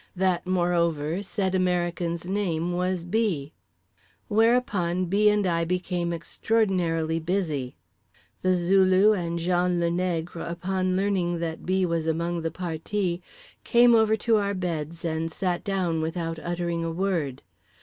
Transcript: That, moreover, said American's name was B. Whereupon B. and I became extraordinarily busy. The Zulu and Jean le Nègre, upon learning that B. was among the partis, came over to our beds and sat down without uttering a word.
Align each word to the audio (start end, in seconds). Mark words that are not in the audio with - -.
That, 0.15 0.47
moreover, 0.47 1.21
said 1.21 1.53
American's 1.53 2.27
name 2.27 2.71
was 2.71 3.03
B. 3.03 3.53
Whereupon 4.29 5.05
B. 5.05 5.29
and 5.29 5.45
I 5.45 5.63
became 5.63 6.11
extraordinarily 6.11 7.19
busy. 7.19 7.75
The 8.41 8.55
Zulu 8.55 9.11
and 9.13 9.37
Jean 9.37 9.79
le 9.79 9.91
Nègre, 9.91 10.49
upon 10.49 10.97
learning 10.97 11.37
that 11.41 11.67
B. 11.67 11.85
was 11.85 12.07
among 12.07 12.41
the 12.41 12.49
partis, 12.49 13.19
came 13.63 13.93
over 13.93 14.15
to 14.15 14.37
our 14.37 14.55
beds 14.55 15.05
and 15.05 15.31
sat 15.31 15.63
down 15.63 16.01
without 16.01 16.39
uttering 16.39 16.83
a 16.83 16.89
word. 16.91 17.43